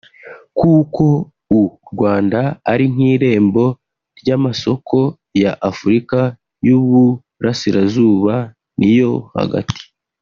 [0.59, 1.05] kuko
[1.59, 2.39] u Rwanda
[2.71, 3.65] ari nk’irembo
[4.19, 4.97] ry’amasoko
[5.41, 6.19] ya Afurika
[6.67, 8.35] y’Uburasirazuba
[8.79, 9.81] n’iyo hagati